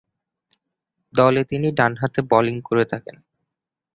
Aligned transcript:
দলে 1.13 1.41
তিনি 1.43 1.67
ডানহাতে 1.71 2.19
বোলিং 2.21 2.55
করে 2.61 2.85
থাকেন। 2.85 3.15